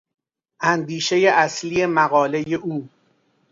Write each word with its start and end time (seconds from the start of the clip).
اندیشهی 0.61 1.27
اصلی 1.27 1.85
مقالهی 1.85 2.55
او 2.55 2.89